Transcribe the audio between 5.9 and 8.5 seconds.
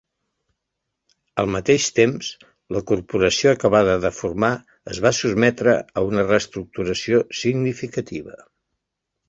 a una reestructuració significativa.